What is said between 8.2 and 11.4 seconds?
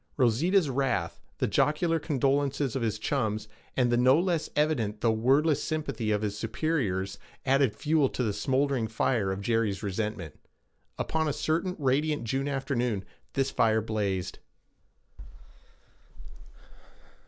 the smouldering fire of Jerry's resentment. Upon a